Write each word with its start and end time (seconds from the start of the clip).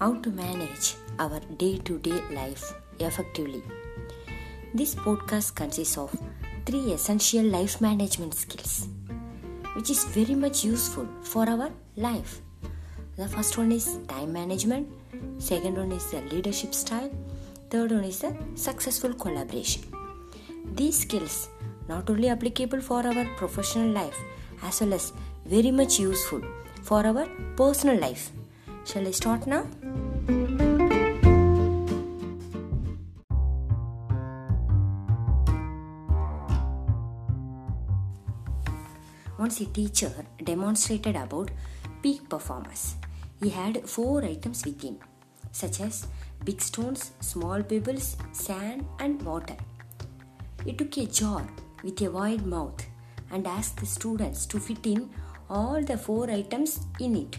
how 0.00 0.14
to 0.24 0.30
manage 0.30 0.86
our 1.22 1.40
day 1.62 1.76
to 1.86 1.98
day 1.98 2.18
life 2.36 2.62
effectively. 3.00 3.62
This 4.72 4.94
podcast 4.94 5.54
consists 5.54 5.98
of 5.98 6.10
three 6.64 6.92
essential 6.92 7.44
life 7.44 7.82
management 7.82 8.34
skills, 8.34 8.88
which 9.74 9.90
is 9.90 10.04
very 10.04 10.34
much 10.34 10.64
useful 10.64 11.06
for 11.22 11.46
our 11.46 11.70
life. 11.96 12.40
The 13.16 13.28
first 13.28 13.58
one 13.58 13.72
is 13.72 13.98
time 14.08 14.32
management, 14.32 14.88
second 15.36 15.76
one 15.76 15.92
is 15.92 16.10
the 16.10 16.22
leadership 16.32 16.74
style, 16.74 17.10
third 17.68 17.90
one 17.90 18.04
is 18.04 18.20
the 18.20 18.34
successful 18.54 19.12
collaboration. 19.12 19.82
These 20.72 21.00
skills 21.00 21.50
not 21.88 22.08
only 22.08 22.28
applicable 22.30 22.80
for 22.80 23.06
our 23.06 23.26
professional 23.36 23.90
life 23.90 24.18
as 24.62 24.80
well 24.80 24.94
as 24.94 25.12
very 25.44 25.70
much 25.70 26.00
useful 26.00 26.40
for 26.82 27.06
our 27.06 27.26
personal 27.56 28.00
life. 28.00 28.30
Shall 28.84 29.06
I 29.06 29.10
start 29.12 29.46
now? 29.46 29.66
Once 39.38 39.60
a 39.60 39.66
teacher 39.66 40.12
demonstrated 40.42 41.16
about 41.16 41.50
peak 42.02 42.28
performance. 42.28 42.96
He 43.40 43.48
had 43.50 43.88
four 43.88 44.24
items 44.24 44.64
with 44.64 44.82
him, 44.82 44.98
such 45.52 45.80
as 45.80 46.06
big 46.44 46.60
stones, 46.60 47.12
small 47.20 47.62
pebbles, 47.62 48.16
sand, 48.32 48.84
and 48.98 49.22
water. 49.22 49.56
He 50.64 50.72
took 50.72 50.96
a 50.98 51.06
jar 51.06 51.46
with 51.82 52.02
a 52.02 52.10
wide 52.10 52.44
mouth 52.44 52.84
and 53.30 53.46
asked 53.46 53.78
the 53.78 53.86
students 53.86 54.46
to 54.46 54.60
fit 54.60 54.86
in 54.86 55.08
all 55.48 55.82
the 55.82 55.96
four 55.96 56.30
items 56.30 56.80
in 56.98 57.16
it. 57.16 57.38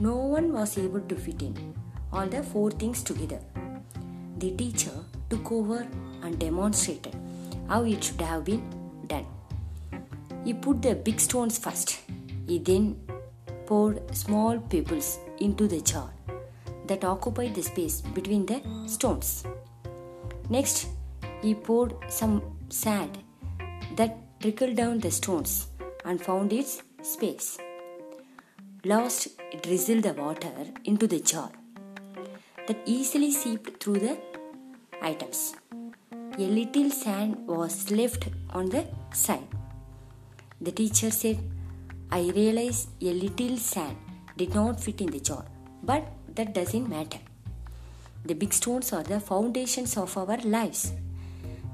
No 0.00 0.16
one 0.16 0.52
was 0.52 0.76
able 0.76 1.00
to 1.02 1.14
fit 1.14 1.40
in 1.40 1.74
all 2.12 2.26
the 2.26 2.42
four 2.42 2.70
things 2.70 3.02
together. 3.02 3.40
The 4.38 4.50
teacher 4.50 4.90
took 5.30 5.52
over 5.52 5.86
and 6.22 6.38
demonstrated 6.38 7.14
how 7.68 7.84
it 7.84 8.02
should 8.02 8.20
have 8.20 8.44
been 8.44 8.62
done. 9.06 9.26
He 10.44 10.52
put 10.52 10.82
the 10.82 10.96
big 10.96 11.20
stones 11.20 11.58
first. 11.58 12.00
He 12.46 12.58
then 12.58 12.96
poured 13.66 14.14
small 14.14 14.58
pebbles 14.58 15.18
into 15.38 15.68
the 15.68 15.80
jar 15.80 16.10
that 16.86 17.04
occupied 17.04 17.54
the 17.54 17.62
space 17.62 18.00
between 18.00 18.46
the 18.46 18.60
stones. 18.86 19.44
Next, 20.50 20.88
he 21.40 21.54
poured 21.54 21.94
some 22.08 22.42
sand 22.68 23.18
that 23.96 24.40
trickled 24.40 24.74
down 24.74 24.98
the 24.98 25.10
stones 25.10 25.68
and 26.04 26.20
found 26.20 26.52
its 26.52 26.82
space. 27.02 27.58
Last, 28.86 29.28
drizzled 29.62 30.02
the 30.02 30.12
water 30.12 30.52
into 30.84 31.06
the 31.06 31.20
jar 31.20 31.50
that 32.66 32.76
easily 32.84 33.30
seeped 33.30 33.82
through 33.82 34.00
the 34.00 34.18
items. 35.00 35.54
A 36.12 36.46
little 36.58 36.90
sand 36.90 37.46
was 37.46 37.90
left 37.90 38.28
on 38.50 38.68
the 38.68 38.86
side. 39.14 39.48
The 40.60 40.70
teacher 40.70 41.10
said, 41.10 41.38
I 42.12 42.30
realize 42.36 42.88
a 43.00 43.14
little 43.14 43.56
sand 43.56 43.96
did 44.36 44.54
not 44.54 44.78
fit 44.78 45.00
in 45.00 45.12
the 45.12 45.20
jar, 45.20 45.46
but 45.82 46.06
that 46.34 46.52
doesn't 46.52 46.86
matter. 46.86 47.20
The 48.26 48.34
big 48.34 48.52
stones 48.52 48.92
are 48.92 49.02
the 49.02 49.18
foundations 49.18 49.96
of 49.96 50.14
our 50.18 50.36
lives. 50.44 50.92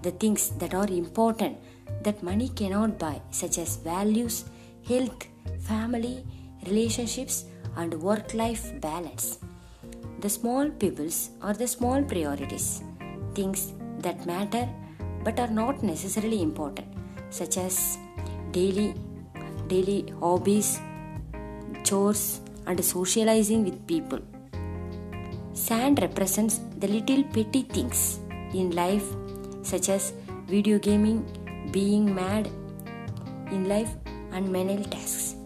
The 0.02 0.12
things 0.12 0.50
that 0.58 0.74
are 0.74 0.86
important 0.86 1.58
that 2.04 2.22
money 2.22 2.50
cannot 2.50 3.00
buy, 3.00 3.20
such 3.32 3.58
as 3.58 3.78
values, 3.78 4.44
health, 4.86 5.26
family, 5.58 6.24
relationships, 6.66 7.44
and 7.76 7.94
work 8.02 8.34
life 8.34 8.64
balance. 8.80 9.38
The 10.20 10.28
small 10.28 10.68
pebbles 10.70 11.30
are 11.40 11.54
the 11.54 11.66
small 11.66 12.02
priorities, 12.02 12.82
things 13.34 13.72
that 14.00 14.26
matter 14.26 14.68
but 15.24 15.38
are 15.38 15.48
not 15.48 15.82
necessarily 15.82 16.42
important, 16.42 16.88
such 17.30 17.56
as 17.56 17.98
daily 18.52 18.94
daily 19.68 20.12
hobbies, 20.20 20.80
chores, 21.84 22.40
and 22.66 22.84
socializing 22.84 23.64
with 23.64 23.86
people. 23.86 24.20
Sand 25.52 26.00
represents 26.02 26.60
the 26.78 26.88
little 26.88 27.22
petty 27.24 27.62
things 27.62 28.18
in 28.52 28.70
life, 28.72 29.06
such 29.62 29.88
as 29.88 30.12
video 30.46 30.78
gaming, 30.78 31.18
being 31.70 32.12
mad 32.14 32.48
in 33.50 33.68
life, 33.68 33.92
and 34.32 34.50
menial 34.50 34.84
tasks. 34.84 35.39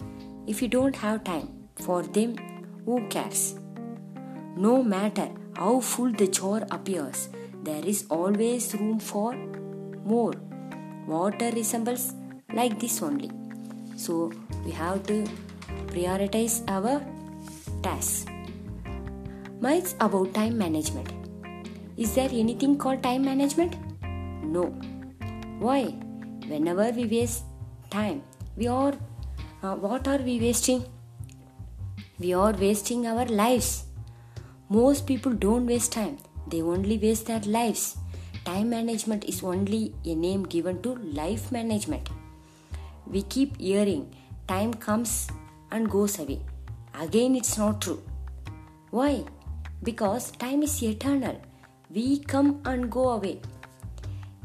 If 0.46 0.60
you 0.60 0.68
don't 0.68 0.94
have 0.96 1.24
time 1.24 1.48
for 1.76 2.02
them, 2.02 2.36
who 2.84 3.06
cares? 3.08 3.54
No 4.56 4.82
matter 4.82 5.28
how 5.56 5.80
full 5.80 6.12
the 6.12 6.26
jar 6.26 6.66
appears, 6.70 7.28
there 7.62 7.84
is 7.84 8.04
always 8.10 8.74
room 8.74 8.98
for 9.00 9.34
more. 10.04 10.34
Water 11.06 11.50
resembles 11.52 12.12
like 12.52 12.78
this 12.78 13.02
only. 13.02 13.30
So 13.96 14.32
we 14.66 14.72
have 14.72 15.06
to 15.06 15.24
prioritize 15.86 16.62
our 16.68 17.00
tasks. 17.82 18.26
Myths 19.60 19.94
about 20.00 20.34
time 20.34 20.58
management. 20.58 21.10
Is 21.96 22.14
there 22.14 22.28
anything 22.30 22.76
called 22.76 23.02
time 23.02 23.24
management? 23.24 23.76
No. 24.42 24.64
Why? 25.58 25.84
Whenever 26.48 26.90
we 26.90 27.06
waste 27.06 27.44
time, 27.88 28.22
we 28.56 28.66
are 28.66 28.92
uh, 29.64 29.74
what 29.74 30.06
are 30.12 30.18
we 30.28 30.38
wasting? 30.40 30.84
We 32.18 32.34
are 32.34 32.52
wasting 32.52 33.06
our 33.06 33.24
lives. 33.24 33.84
Most 34.68 35.06
people 35.06 35.32
don't 35.32 35.66
waste 35.66 35.92
time, 35.92 36.18
they 36.46 36.60
only 36.62 36.98
waste 36.98 37.26
their 37.26 37.44
lives. 37.58 37.96
Time 38.44 38.68
management 38.70 39.24
is 39.24 39.42
only 39.42 39.94
a 40.04 40.14
name 40.14 40.42
given 40.44 40.82
to 40.82 40.94
life 41.20 41.50
management. 41.50 42.10
We 43.06 43.22
keep 43.22 43.56
hearing 43.58 44.14
time 44.46 44.74
comes 44.74 45.28
and 45.70 45.90
goes 45.90 46.18
away. 46.18 46.40
Again, 47.00 47.34
it's 47.34 47.56
not 47.56 47.80
true. 47.80 48.02
Why? 48.90 49.24
Because 49.82 50.30
time 50.32 50.62
is 50.62 50.82
eternal. 50.82 51.40
We 51.90 52.18
come 52.18 52.60
and 52.64 52.90
go 52.90 53.08
away. 53.10 53.40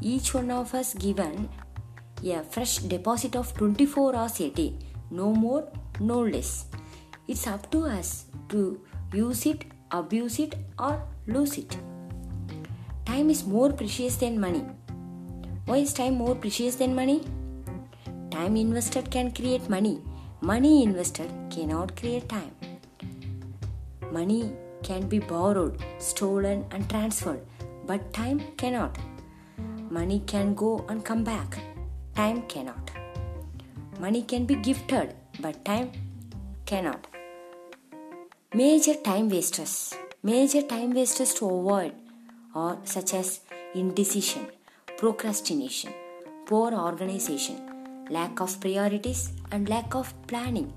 Each 0.02 0.34
one 0.34 0.50
of 0.50 0.74
us 0.74 0.94
given 0.94 1.50
a 2.24 2.44
fresh 2.44 2.78
deposit 2.78 3.36
of 3.36 3.54
24 3.56 4.16
hours 4.16 4.40
a 4.40 4.50
day 4.50 4.74
no 5.12 5.34
more, 5.34 5.68
no 6.00 6.20
less. 6.22 6.66
It's 7.28 7.48
up 7.48 7.70
to 7.72 7.86
us 7.86 8.26
to 8.50 8.80
use 9.14 9.46
it, 9.46 9.66
abuse 9.92 10.40
it, 10.40 10.56
or 10.78 11.02
lose 11.28 11.58
it. 11.58 11.78
Time 13.06 13.30
is 13.30 13.46
more 13.46 13.72
precious 13.72 14.16
than 14.18 14.40
money. 14.40 14.64
Why 15.66 15.78
is 15.78 15.94
time 15.94 16.16
more 16.16 16.36
precious 16.36 16.76
than 16.76 16.96
money? 16.96 17.22
Time 18.32 18.56
invested 18.56 19.12
can 19.12 19.32
create 19.32 19.70
money. 19.70 20.02
Money 20.42 20.84
invested 20.84 21.32
cannot 21.50 21.96
create 21.96 22.30
time. 22.30 22.56
Money 24.12 24.54
can 24.84 25.08
be 25.08 25.20
borrowed, 25.20 25.78
stolen, 26.00 26.66
and 26.72 26.90
transferred, 26.90 27.42
but 27.86 28.14
time 28.14 28.42
cannot. 28.58 28.98
Money 29.90 30.24
can 30.26 30.54
go 30.54 30.86
and 30.88 31.04
come 31.04 31.24
back. 31.24 31.60
Time 32.16 32.42
cannot. 32.44 32.99
Money 34.00 34.22
can 34.22 34.46
be 34.46 34.56
gifted, 34.56 35.14
but 35.42 35.66
time 35.66 35.92
cannot. 36.66 37.06
Major 38.54 38.94
time 38.94 39.28
wasters. 39.28 39.94
Major 40.24 40.62
time 40.62 40.94
wasters 40.94 41.34
to 41.34 41.46
avoid 41.46 41.92
are 42.56 42.78
such 42.86 43.14
as 43.14 43.42
indecision, 43.76 44.48
procrastination, 44.96 45.92
poor 46.46 46.74
organization, 46.74 47.58
lack 48.10 48.40
of 48.40 48.58
priorities, 48.62 49.34
and 49.52 49.68
lack 49.68 49.94
of 49.94 50.14
planning. 50.28 50.72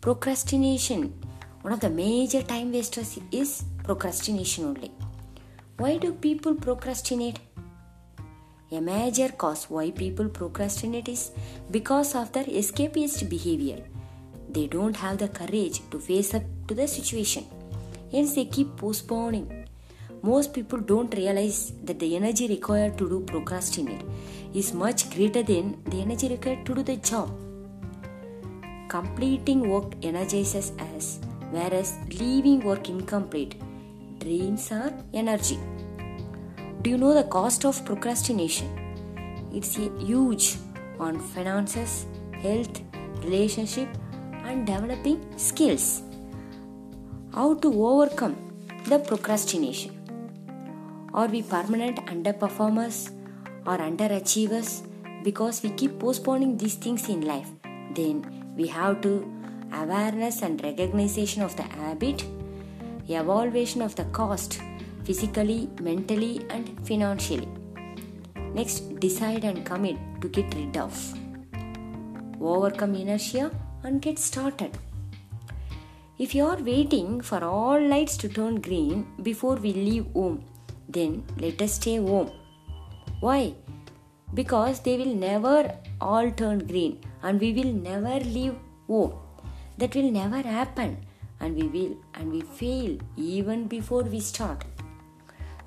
Procrastination. 0.00 1.14
One 1.62 1.72
of 1.72 1.78
the 1.78 1.90
major 1.90 2.42
time 2.42 2.72
wasters 2.72 3.18
is 3.30 3.62
procrastination 3.84 4.64
only. 4.64 4.90
Why 5.76 5.98
do 5.98 6.12
people 6.12 6.56
procrastinate? 6.56 7.38
A 8.70 8.80
major 8.80 9.28
cause 9.30 9.64
why 9.70 9.90
people 9.90 10.28
procrastinate 10.28 11.08
is 11.08 11.30
because 11.70 12.14
of 12.14 12.32
their 12.32 12.44
escapist 12.44 13.26
behavior. 13.26 13.78
They 14.50 14.66
don't 14.66 14.94
have 14.96 15.16
the 15.16 15.28
courage 15.28 15.80
to 15.90 15.98
face 15.98 16.34
up 16.34 16.42
to 16.66 16.74
the 16.74 16.86
situation. 16.86 17.46
Hence, 18.12 18.34
they 18.34 18.44
keep 18.44 18.76
postponing. 18.76 19.66
Most 20.22 20.52
people 20.52 20.80
don't 20.80 21.14
realize 21.14 21.72
that 21.84 21.98
the 21.98 22.14
energy 22.14 22.46
required 22.46 22.98
to 22.98 23.08
do 23.08 23.20
procrastinate 23.20 24.04
is 24.52 24.74
much 24.74 25.08
greater 25.14 25.42
than 25.42 25.82
the 25.84 26.02
energy 26.02 26.28
required 26.28 26.66
to 26.66 26.74
do 26.74 26.82
the 26.82 26.96
job. 26.96 27.30
Completing 28.88 29.68
work 29.70 29.94
energizes 30.02 30.72
us, 30.92 31.20
whereas 31.50 31.96
leaving 32.20 32.60
work 32.60 32.90
incomplete 32.90 33.54
drains 34.18 34.70
our 34.72 34.92
energy. 35.14 35.58
Do 36.88 36.92
you 36.92 36.98
know 37.00 37.12
the 37.12 37.24
cost 37.24 37.66
of 37.66 37.84
procrastination? 37.84 38.68
It's 39.52 39.76
huge 39.76 40.56
on 40.98 41.18
finances, 41.20 42.06
health, 42.42 42.80
relationship, 43.22 43.88
and 44.44 44.66
developing 44.66 45.18
skills. 45.36 45.88
how 47.34 47.48
to 47.64 47.72
overcome 47.88 48.36
the 48.86 48.98
procrastination. 49.08 49.92
Are 51.12 51.26
we 51.34 51.42
permanent 51.50 51.98
underperformers 52.12 52.96
or 53.66 53.76
underachievers 53.88 54.70
because 55.28 55.62
we 55.62 55.72
keep 55.82 55.98
postponing 55.98 56.56
these 56.56 56.78
things 56.86 57.06
in 57.16 57.20
life? 57.32 57.50
Then 58.00 58.16
we 58.56 58.68
have 58.78 59.02
to 59.02 59.12
awareness 59.82 60.40
and 60.40 60.64
recognition 60.70 61.42
of 61.42 61.54
the 61.60 61.68
habit, 61.76 62.24
evaluation 63.18 63.82
of 63.82 63.94
the 64.00 64.08
cost 64.22 64.58
physically, 65.04 65.68
mentally, 65.80 66.46
and 66.50 66.86
financially. 66.86 67.48
Next, 68.54 68.98
decide 69.00 69.44
and 69.44 69.64
commit 69.64 69.96
to 70.20 70.28
get 70.28 70.54
rid 70.54 70.76
of. 70.76 70.92
Overcome 72.40 72.94
inertia 72.94 73.50
and 73.82 74.00
get 74.00 74.18
started. 74.18 74.78
If 76.18 76.34
you 76.34 76.44
are 76.46 76.56
waiting 76.56 77.20
for 77.20 77.44
all 77.44 77.80
lights 77.80 78.16
to 78.18 78.28
turn 78.28 78.60
green 78.60 79.06
before 79.22 79.56
we 79.56 79.72
leave 79.72 80.06
home, 80.12 80.44
then 80.88 81.24
let 81.38 81.62
us 81.62 81.74
stay 81.74 81.96
home. 81.96 82.30
Why? 83.20 83.54
Because 84.34 84.80
they 84.80 84.96
will 84.96 85.14
never 85.14 85.74
all 86.00 86.30
turn 86.30 86.66
green 86.66 87.00
and 87.22 87.40
we 87.40 87.52
will 87.52 87.72
never 87.72 88.18
leave 88.24 88.56
home. 88.88 89.12
That 89.76 89.94
will 89.94 90.10
never 90.10 90.42
happen 90.42 90.96
and 91.40 91.54
we 91.54 91.68
will 91.68 91.96
and 92.14 92.32
we 92.32 92.40
fail 92.40 92.98
even 93.16 93.68
before 93.68 94.02
we 94.02 94.20
start. 94.20 94.64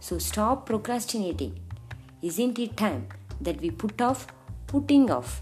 So 0.02 0.18
stop 0.18 0.66
procrastinating. 0.66 1.60
Isn't 2.24 2.58
it 2.58 2.76
time 2.76 3.08
that 3.40 3.62
we 3.62 3.70
put 3.70 4.02
off 4.02 4.26
putting 4.66 5.12
off? 5.12 5.42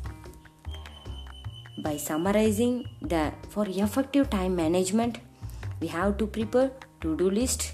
By 1.81 1.95
summarizing 1.95 2.85
the 3.01 3.31
for 3.47 3.65
effective 3.67 4.29
time 4.29 4.57
management, 4.57 5.19
we 5.79 5.87
have 5.87 6.17
to 6.17 6.27
prepare 6.27 6.71
to-do 6.99 7.29
list, 7.29 7.71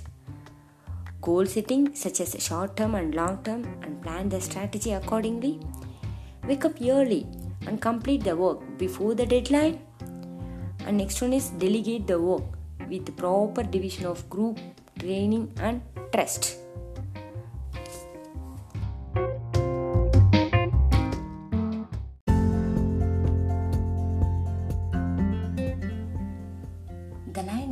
goal 1.21 1.47
setting 1.47 1.95
such 1.95 2.21
as 2.21 2.35
short 2.39 2.77
term 2.77 2.93
and 2.93 3.15
long 3.15 3.39
term 3.43 3.63
and 3.81 3.99
plan 4.03 4.29
the 4.29 4.39
strategy 4.39 4.91
accordingly. 4.91 5.59
Wake 6.47 6.65
up 6.65 6.79
early 6.79 7.25
and 7.65 7.81
complete 7.81 8.23
the 8.23 8.35
work 8.35 8.59
before 8.77 9.15
the 9.15 9.25
deadline 9.25 9.79
and 10.85 10.97
next 10.97 11.19
one 11.19 11.33
is 11.33 11.49
delegate 11.49 12.05
the 12.05 12.21
work 12.21 12.43
with 12.87 13.17
proper 13.17 13.63
division 13.63 14.05
of 14.05 14.29
group 14.29 14.59
training 14.99 15.51
and 15.59 15.81
trust 16.13 16.59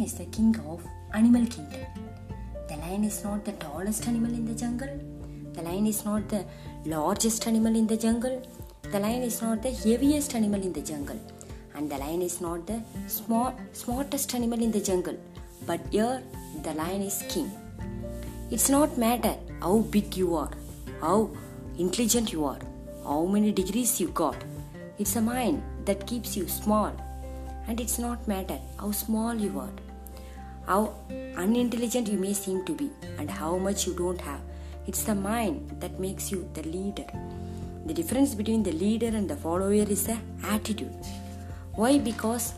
is 0.03 0.13
the 0.13 0.25
king 0.25 0.55
of 0.71 0.85
animal 1.13 1.45
kingdom. 1.45 1.85
The 2.69 2.77
lion 2.77 3.03
is 3.03 3.23
not 3.23 3.45
the 3.45 3.53
tallest 3.53 4.07
animal 4.07 4.31
in 4.31 4.45
the 4.45 4.53
jungle. 4.53 4.93
The 5.53 5.61
lion 5.61 5.87
is 5.87 6.03
not 6.05 6.27
the 6.29 6.45
largest 6.85 7.47
animal 7.47 7.75
in 7.75 7.87
the 7.87 7.97
jungle. 7.97 8.41
The 8.91 8.99
lion 8.99 9.23
is 9.23 9.41
not 9.41 9.61
the 9.61 9.71
heaviest 9.71 10.35
animal 10.35 10.61
in 10.61 10.73
the 10.73 10.81
jungle. 10.81 11.19
And 11.75 11.89
the 11.89 11.97
lion 11.97 12.21
is 12.21 12.41
not 12.41 12.67
the 12.67 12.81
small, 13.07 13.53
smartest 13.71 14.33
animal 14.35 14.61
in 14.61 14.71
the 14.71 14.81
jungle, 14.81 15.17
but 15.65 15.79
here 15.91 16.21
the 16.63 16.73
lion 16.73 17.01
is 17.01 17.23
king. 17.29 17.51
It's 18.51 18.69
not 18.69 18.97
matter 18.97 19.35
how 19.61 19.79
big 19.79 20.15
you 20.15 20.35
are, 20.35 20.51
how 21.01 21.31
intelligent 21.77 22.31
you 22.31 22.45
are, 22.45 22.59
how 23.03 23.25
many 23.25 23.51
degrees 23.51 23.99
you 23.99 24.09
got. 24.09 24.35
It's 24.99 25.15
a 25.15 25.21
mind 25.21 25.63
that 25.85 26.05
keeps 26.05 26.37
you 26.37 26.47
small, 26.47 26.91
and 27.67 27.81
it's 27.81 27.97
not 27.97 28.27
matter 28.27 28.59
how 28.79 28.91
small 28.91 29.33
you 29.33 29.59
are, 29.59 29.73
how 30.65 30.95
unintelligent 31.37 32.07
you 32.07 32.17
may 32.17 32.33
seem 32.33 32.63
to 32.65 32.73
be, 32.73 32.89
and 33.17 33.29
how 33.29 33.57
much 33.57 33.85
you 33.87 33.93
don't 33.95 34.21
have. 34.21 34.41
It's 34.87 35.03
the 35.03 35.15
mind 35.15 35.77
that 35.79 35.99
makes 35.99 36.31
you 36.31 36.49
the 36.53 36.63
leader. 36.63 37.05
The 37.85 37.93
difference 37.93 38.33
between 38.33 38.63
the 38.63 38.71
leader 38.71 39.07
and 39.07 39.29
the 39.29 39.35
follower 39.35 39.73
is 39.73 40.05
the 40.05 40.17
attitude. 40.43 40.93
Why? 41.75 41.97
Because 41.97 42.53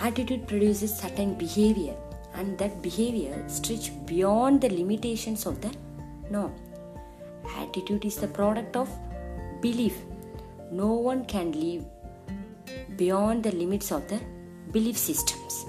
attitude 0.00 0.46
produces 0.48 0.96
certain 0.96 1.34
behavior 1.34 1.94
and 2.34 2.56
that 2.58 2.82
behavior 2.82 3.42
stretches 3.48 3.90
beyond 3.90 4.60
the 4.60 4.70
limitations 4.70 5.46
of 5.46 5.60
the 5.60 5.72
norm. 6.30 6.54
Attitude 7.56 8.04
is 8.04 8.16
the 8.16 8.28
product 8.28 8.76
of 8.76 8.88
belief. 9.60 9.96
No 10.70 10.92
one 10.92 11.24
can 11.24 11.52
live 11.52 11.84
beyond 12.96 13.42
the 13.42 13.52
limits 13.52 13.90
of 13.90 14.06
the 14.08 14.20
belief 14.72 14.96
systems. 14.96 15.64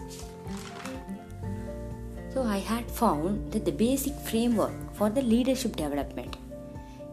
So 2.34 2.44
I 2.44 2.58
had 2.58 2.90
found 2.90 3.52
that 3.52 3.66
the 3.66 3.72
basic 3.72 4.14
framework 4.14 4.74
for 4.94 5.10
the 5.10 5.22
leadership 5.22 5.76
development. 5.76 6.38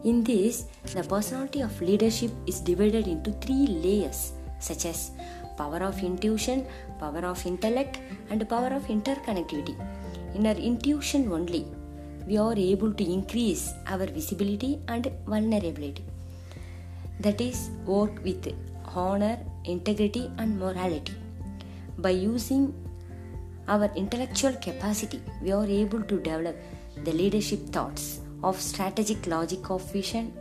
In 0.03 0.23
this, 0.23 0.65
the 0.93 1.03
personality 1.03 1.61
of 1.61 1.81
leadership 1.81 2.31
is 2.45 2.59
divided 2.59 3.07
into 3.07 3.31
three 3.31 3.65
layers 3.67 4.33
such 4.59 4.85
as 4.85 5.11
power 5.57 5.77
of 5.77 6.03
intuition, 6.03 6.65
power 6.99 7.25
of 7.25 7.45
intellect, 7.45 7.99
and 8.29 8.47
power 8.47 8.67
of 8.67 8.83
interconnectivity. 8.87 9.75
In 10.35 10.45
our 10.45 10.53
intuition 10.53 11.31
only, 11.31 11.65
we 12.27 12.37
are 12.37 12.53
able 12.55 12.93
to 12.93 13.03
increase 13.03 13.73
our 13.87 14.05
visibility 14.05 14.79
and 14.87 15.11
vulnerability. 15.25 16.03
That 17.19 17.41
is, 17.41 17.69
work 17.85 18.23
with 18.23 18.53
honor, 18.95 19.39
integrity, 19.65 20.29
and 20.37 20.59
morality. 20.59 21.15
By 21.97 22.11
using 22.11 22.73
our 23.67 23.91
intellectual 23.95 24.53
capacity, 24.53 25.21
we 25.41 25.51
are 25.51 25.65
able 25.65 26.01
to 26.01 26.19
develop 26.19 26.55
the 27.03 27.11
leadership 27.11 27.59
thoughts 27.69 28.21
of 28.43 28.59
strategic 28.59 29.27
logic 29.27 29.69
of 29.69 29.91
vision 29.91 30.33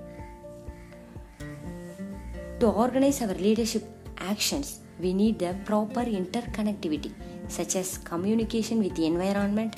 to 2.61 2.67
organize 2.69 3.20
our 3.23 3.34
leadership 3.34 3.84
actions 4.19 4.81
we 4.99 5.12
need 5.12 5.38
the 5.38 5.55
proper 5.64 6.02
interconnectivity, 6.02 7.12
such 7.49 7.76
as 7.76 7.99
communication 7.99 8.78
with 8.78 8.94
the 8.96 9.06
environment, 9.06 9.76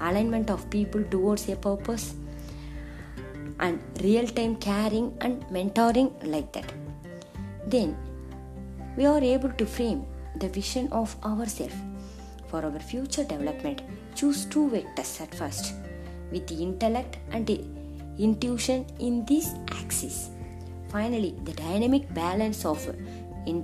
alignment 0.00 0.48
of 0.48 0.68
people 0.70 1.02
towards 1.04 1.48
a 1.48 1.56
purpose, 1.56 2.14
and 3.58 3.80
real 4.02 4.26
time 4.26 4.56
caring 4.56 5.12
and 5.20 5.42
mentoring 5.48 6.10
like 6.24 6.52
that. 6.52 6.72
Then 7.66 7.96
we 8.96 9.06
are 9.06 9.20
able 9.20 9.50
to 9.50 9.66
frame 9.66 10.06
the 10.36 10.48
vision 10.48 10.88
of 10.92 11.16
ourselves 11.24 11.89
for 12.50 12.64
our 12.64 12.80
future 12.80 13.24
development. 13.24 13.82
Choose 14.14 14.44
two 14.44 14.68
vectors 14.74 15.20
at 15.20 15.34
first 15.34 15.74
with 16.32 16.46
the 16.48 16.62
intellect 16.62 17.18
and 17.32 17.46
the 17.46 17.64
intuition 18.18 18.84
in 18.98 19.24
this 19.24 19.54
axis. 19.80 20.30
Finally, 20.88 21.34
the 21.44 21.52
dynamic 21.52 22.12
balance 22.12 22.64
of 22.64 22.86
in 23.46 23.58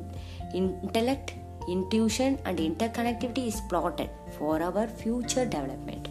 intellect, 0.54 1.34
intuition, 1.68 2.38
and 2.44 2.58
interconnectivity 2.58 3.48
is 3.48 3.60
plotted 3.68 4.10
for 4.38 4.62
our 4.62 4.86
future 4.86 5.44
development. 5.44 6.08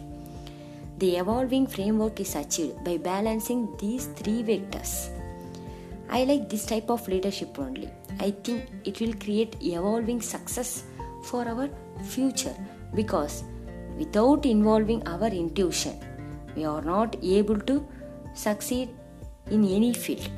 The 0.98 1.16
evolving 1.16 1.66
framework 1.66 2.20
is 2.20 2.34
achieved 2.36 2.84
by 2.84 2.96
balancing 2.96 3.68
these 3.78 4.06
three 4.18 4.42
vectors. 4.42 5.10
I 6.08 6.24
like 6.24 6.48
this 6.48 6.66
type 6.66 6.90
of 6.90 7.06
leadership 7.08 7.58
only. 7.58 7.90
I 8.20 8.30
think 8.30 8.70
it 8.84 9.00
will 9.00 9.14
create 9.14 9.56
evolving 9.62 10.20
success 10.22 10.84
for 11.26 11.42
our 11.48 11.68
future 12.14 12.54
because 12.94 13.42
without 13.98 14.46
involving 14.46 15.06
our 15.08 15.26
intuition, 15.26 15.94
we 16.54 16.64
are 16.64 16.82
not 16.82 17.16
able 17.22 17.58
to 17.60 17.86
succeed 18.34 18.90
in 19.50 19.64
any 19.64 19.92
field. 19.92 20.28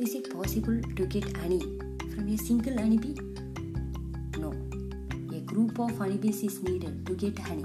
Is 0.00 0.14
it 0.14 0.30
possible 0.34 0.80
to 0.96 1.06
get 1.06 1.36
honey 1.36 1.62
from 2.14 2.28
a 2.28 2.36
single 2.36 2.76
honeybee? 2.76 3.16
No. 4.38 4.52
A 5.36 5.40
group 5.40 5.78
of 5.78 5.96
honeybees 5.96 6.42
is 6.42 6.62
needed 6.62 7.06
to 7.06 7.14
get 7.14 7.38
honey. 7.38 7.64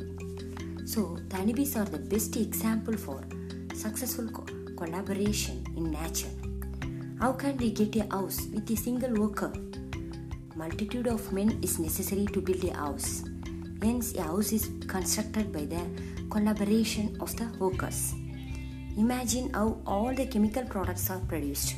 So, 0.86 1.18
the 1.28 1.36
honeybees 1.36 1.76
are 1.76 1.86
the 1.86 2.00
best 2.00 2.38
example 2.38 2.96
for 2.96 3.22
successful 3.88 4.28
co- 4.28 4.46
collaboration 4.76 5.64
in 5.78 5.92
nature. 5.92 6.34
How 7.22 7.32
can 7.32 7.56
we 7.58 7.72
get 7.72 7.96
a 7.96 8.06
house 8.14 8.40
with 8.54 8.70
a 8.70 8.76
single 8.76 9.14
worker? 9.22 9.52
Multitude 10.56 11.08
of 11.08 11.32
men 11.32 11.60
is 11.62 11.80
necessary 11.80 12.26
to 12.34 12.42
build 12.42 12.64
a 12.66 12.74
house. 12.74 13.24
Hence, 13.82 14.14
a 14.16 14.24
house 14.24 14.52
is 14.52 14.70
constructed 14.88 15.54
by 15.54 15.64
the 15.74 15.84
collaboration 16.30 17.16
of 17.22 17.36
the 17.38 17.48
workers. 17.60 18.14
Imagine 18.98 19.54
how 19.54 19.78
all 19.86 20.14
the 20.14 20.26
chemical 20.26 20.66
products 20.66 21.10
are 21.10 21.20
produced 21.20 21.76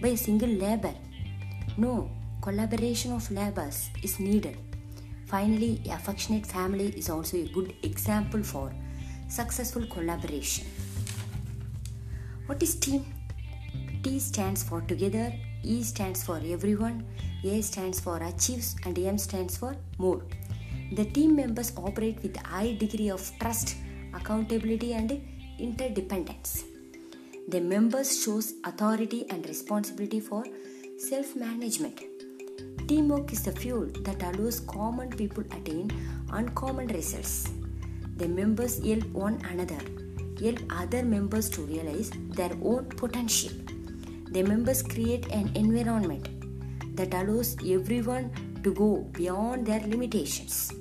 by 0.00 0.08
a 0.08 0.16
single 0.16 0.48
labor. 0.48 0.94
No, 1.76 2.10
collaboration 2.40 3.12
of 3.12 3.30
labors 3.30 3.90
is 4.02 4.18
needed. 4.18 4.56
Finally, 5.26 5.82
affectionate 5.90 6.46
family 6.46 6.88
is 6.96 7.10
also 7.10 7.36
a 7.36 7.48
good 7.48 7.74
example 7.82 8.42
for 8.42 8.72
successful 9.28 9.86
collaboration. 9.86 10.66
What 12.52 12.62
is 12.62 12.74
team? 12.74 13.06
T 14.02 14.18
stands 14.18 14.62
for 14.62 14.82
together, 14.82 15.32
E 15.62 15.82
stands 15.82 16.22
for 16.22 16.38
everyone, 16.54 17.06
A 17.44 17.62
stands 17.62 17.98
for 17.98 18.18
achieves, 18.22 18.76
and 18.84 18.98
M 18.98 19.16
stands 19.16 19.56
for 19.56 19.74
more. 19.96 20.20
The 20.92 21.06
team 21.06 21.34
members 21.34 21.72
operate 21.78 22.22
with 22.22 22.36
high 22.36 22.74
degree 22.74 23.08
of 23.08 23.22
trust, 23.40 23.76
accountability, 24.12 24.92
and 24.92 25.18
interdependence. 25.58 26.64
The 27.48 27.62
members 27.62 28.22
shows 28.22 28.52
authority 28.64 29.24
and 29.30 29.46
responsibility 29.46 30.20
for 30.20 30.44
self-management. 30.98 32.02
Teamwork 32.86 33.32
is 33.32 33.44
the 33.44 33.52
fuel 33.52 33.86
that 34.02 34.22
allows 34.22 34.60
common 34.60 35.08
people 35.08 35.44
attain 35.52 35.90
uncommon 36.30 36.88
results. 36.88 37.48
The 38.18 38.28
members 38.28 38.84
help 38.84 39.06
one 39.06 39.40
another, 39.50 39.80
help 40.42 40.60
other 40.70 41.02
members 41.02 41.48
to 41.50 41.62
realize 41.62 42.10
their 42.38 42.52
own 42.62 42.84
potential. 42.86 43.52
The 44.30 44.42
members 44.42 44.82
create 44.82 45.26
an 45.30 45.50
environment 45.54 46.28
that 46.96 47.14
allows 47.14 47.56
everyone 47.66 48.30
to 48.62 48.72
go 48.74 48.98
beyond 49.12 49.66
their 49.66 49.80
limitations. 49.80 50.72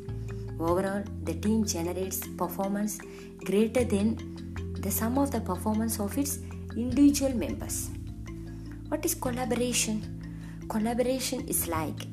Overall, 0.59 1.03
the 1.23 1.33
team 1.33 1.65
generates 1.65 2.19
performance 2.37 2.99
greater 3.43 3.83
than 3.83 4.17
the 4.79 4.91
sum 4.91 5.17
of 5.17 5.31
the 5.31 5.41
performance 5.41 5.99
of 5.99 6.17
its 6.17 6.39
individual 6.75 7.33
members. 7.33 7.89
What 8.89 9.05
is 9.05 9.15
collaboration? 9.15 10.21
Collaboration 10.69 11.47
is 11.47 11.67
like 11.67 12.07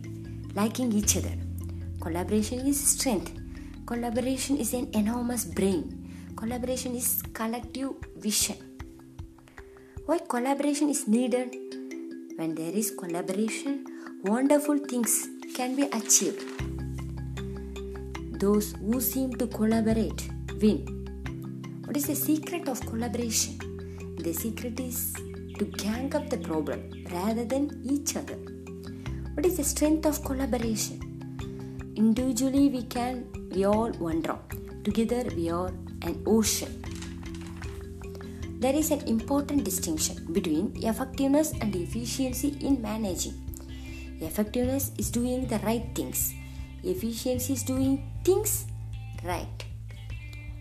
liking 0.55 0.93
each 0.93 1.17
other. 1.17 1.37
Collaboration 2.01 2.61
is 2.67 2.81
strength. 2.81 3.33
Collaboration 3.87 4.57
is 4.57 4.75
an 4.75 4.89
enormous 4.93 5.45
brain. 5.45 5.98
Collaboration 6.39 6.95
is 6.95 7.21
collective 7.35 7.95
vision. 8.17 8.59
Why 10.07 10.19
collaboration 10.21 10.89
is 10.89 11.09
needed? 11.09 11.57
When 12.37 12.55
there 12.55 12.71
is 12.81 12.93
collaboration, 12.93 13.85
wonderful 14.23 14.79
things 14.79 15.27
can 15.57 15.75
be 15.75 15.87
achieved. 15.99 16.45
Those 18.39 18.71
who 18.75 19.01
seem 19.01 19.33
to 19.41 19.49
collaborate 19.49 20.29
win. 20.63 20.79
What 21.87 21.97
is 21.97 22.07
the 22.07 22.15
secret 22.15 22.69
of 22.69 22.87
collaboration? 22.87 23.59
The 24.19 24.33
secret 24.33 24.79
is 24.79 25.15
to 25.59 25.65
gang 25.65 26.15
up 26.15 26.31
the 26.31 26.39
problem 26.39 27.05
rather 27.11 27.45
than 27.45 27.81
each 27.83 28.15
other. 28.15 28.39
What 29.35 29.45
is 29.45 29.57
the 29.57 29.65
strength 29.65 30.07
of 30.07 30.23
collaboration? 30.23 31.01
Individually, 31.97 32.69
we 32.69 32.85
can, 32.85 33.27
we 33.51 33.65
all 33.65 33.91
one 33.95 34.23
drop. 34.23 34.55
Together, 34.85 35.25
we 35.35 35.51
are 35.51 35.73
an 36.03 36.23
ocean. 36.27 36.83
There 38.61 38.75
is 38.75 38.91
an 38.91 39.07
important 39.07 39.65
distinction 39.65 40.33
between 40.33 40.73
effectiveness 40.83 41.53
and 41.61 41.75
efficiency 41.75 42.57
in 42.61 42.83
managing. 42.83 43.35
Effectiveness 44.21 44.91
is 44.99 45.11
doing 45.11 45.47
the 45.47 45.59
right 45.61 45.87
things, 45.95 46.35
efficiency 46.83 47.53
is 47.53 47.63
doing 47.63 48.11
things 48.25 48.67
right. 49.25 49.65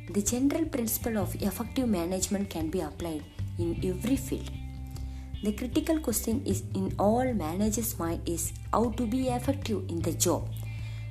The 0.09 0.21
general 0.21 0.65
principle 0.65 1.17
of 1.17 1.35
effective 1.41 1.89
management 1.89 2.49
can 2.49 2.69
be 2.69 2.81
applied 2.81 3.23
in 3.57 3.79
every 3.83 4.15
field. 4.15 4.49
The 5.43 5.53
critical 5.53 5.99
question 5.99 6.43
is 6.45 6.63
in 6.73 6.93
all 6.97 7.33
managers' 7.33 7.99
mind 7.99 8.21
is 8.25 8.53
how 8.71 8.91
to 8.91 9.05
be 9.05 9.27
effective 9.29 9.89
in 9.89 10.01
the 10.01 10.13
job. 10.13 10.49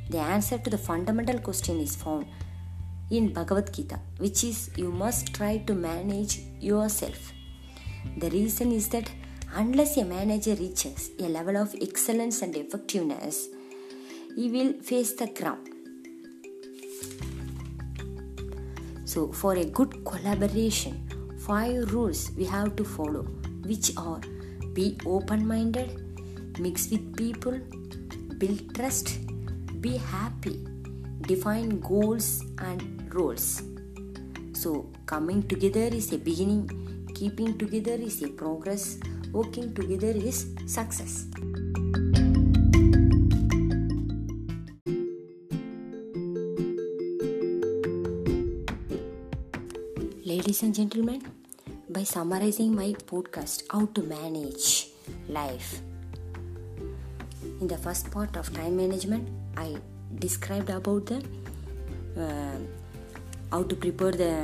The 0.08 0.18
answer 0.18 0.58
to 0.58 0.70
the 0.70 0.78
fundamental 0.78 1.40
question 1.40 1.80
is 1.80 1.94
found 1.94 2.26
in 3.10 3.32
Bhagavad 3.32 3.72
Gita, 3.72 4.00
which 4.18 4.44
is 4.44 4.70
you 4.76 4.90
must 4.90 5.34
try 5.34 5.58
to 5.58 5.74
manage 5.74 6.40
yourself. 6.60 7.32
The 8.18 8.30
reason 8.30 8.72
is 8.72 8.88
that 8.88 9.10
unless 9.54 9.96
a 9.96 10.04
manager 10.04 10.54
reaches 10.54 11.10
a 11.18 11.28
level 11.28 11.56
of 11.56 11.74
excellence 11.80 12.42
and 12.42 12.56
effectiveness, 12.56 13.48
he 14.34 14.50
will 14.50 14.72
face 14.80 15.12
the 15.14 15.28
ground. 15.28 15.68
So, 19.04 19.32
for 19.32 19.54
a 19.54 19.64
good 19.64 20.04
collaboration, 20.04 21.08
five 21.38 21.92
rules 21.92 22.32
we 22.36 22.44
have 22.44 22.76
to 22.76 22.84
follow 22.84 23.22
which 23.64 23.92
are 23.96 24.20
be 24.74 24.98
open 25.06 25.46
minded, 25.46 25.90
mix 26.58 26.90
with 26.90 27.16
people, 27.16 27.58
build 28.38 28.74
trust, 28.74 29.18
be 29.80 29.96
happy, 29.96 30.66
define 31.26 31.80
goals 31.80 32.44
and 32.58 33.12
roles. 33.12 33.62
So, 34.54 34.88
coming 35.06 35.42
together 35.42 35.90
is 35.92 36.12
a 36.12 36.18
beginning, 36.18 36.70
keeping 37.14 37.58
together 37.58 37.94
is 37.94 38.22
a 38.22 38.28
progress, 38.28 38.98
working 39.32 39.74
together 39.74 40.14
is 40.14 40.54
success. 40.66 41.26
Ladies 50.24 50.62
and 50.62 50.74
gentlemen, 50.74 51.22
by 51.90 52.04
summarizing 52.04 52.74
my 52.74 52.94
podcast 53.10 53.64
how 53.70 53.86
to 53.94 54.02
manage 54.02 54.90
life 55.28 55.80
in 57.60 57.66
the 57.66 57.78
first 57.78 58.10
part 58.10 58.36
of 58.36 58.52
time 58.52 58.76
management 58.76 59.28
i 59.56 59.76
described 60.18 60.70
about 60.70 61.06
the 61.06 61.18
uh, 62.24 62.58
how 63.52 63.62
to 63.62 63.76
prepare 63.76 64.12
the 64.12 64.34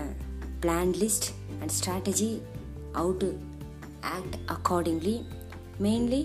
planned 0.60 0.96
list 0.96 1.32
and 1.60 1.70
strategy 1.70 2.42
how 2.94 3.12
to 3.22 3.28
act 4.02 4.36
accordingly 4.48 5.16
mainly 5.78 6.22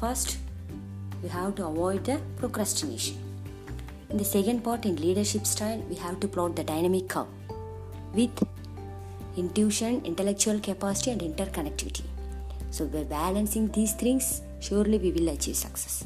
first 0.00 0.38
we 1.22 1.28
have 1.28 1.54
to 1.54 1.66
avoid 1.66 2.04
the 2.04 2.18
procrastination 2.36 3.16
in 4.10 4.16
the 4.16 4.28
second 4.34 4.62
part 4.62 4.84
in 4.84 4.96
leadership 5.06 5.46
style 5.54 5.80
we 5.88 5.96
have 5.96 6.20
to 6.20 6.28
plot 6.28 6.54
the 6.54 6.64
dynamic 6.64 7.08
curve 7.08 7.26
with 8.14 8.46
intuition, 9.36 10.02
intellectual 10.04 10.58
capacity, 10.60 11.10
and 11.10 11.20
interconnectivity. 11.20 12.04
So, 12.70 12.86
by 12.86 13.04
balancing 13.04 13.68
these 13.68 13.92
things, 13.92 14.42
surely 14.60 14.98
we 14.98 15.12
will 15.12 15.28
achieve 15.28 15.56
success. 15.56 16.04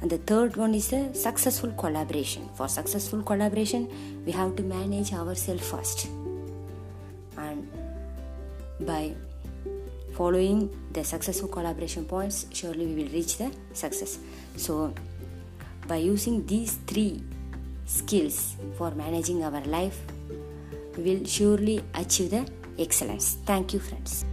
And 0.00 0.10
the 0.10 0.18
third 0.18 0.56
one 0.56 0.74
is 0.74 0.88
the 0.88 1.12
successful 1.12 1.72
collaboration. 1.72 2.48
For 2.54 2.68
successful 2.68 3.22
collaboration, 3.22 3.88
we 4.24 4.32
have 4.32 4.54
to 4.56 4.62
manage 4.62 5.12
ourselves 5.12 5.68
first. 5.68 6.08
And 7.36 7.68
by 8.80 9.14
following 10.14 10.70
the 10.92 11.02
successful 11.02 11.48
collaboration 11.48 12.04
points, 12.04 12.46
surely 12.52 12.86
we 12.86 13.02
will 13.02 13.12
reach 13.12 13.38
the 13.38 13.52
success. 13.72 14.18
So, 14.56 14.94
by 15.86 15.96
using 15.96 16.46
these 16.46 16.74
three 16.86 17.22
skills 17.86 18.56
for 18.76 18.90
managing 18.92 19.42
our 19.42 19.60
life, 19.62 19.98
we 20.96 21.02
will 21.02 21.24
surely 21.24 21.82
achieve 21.94 22.30
the 22.30 22.46
excellence. 22.78 23.38
Thank 23.44 23.74
you, 23.74 23.80
friends. 23.80 24.24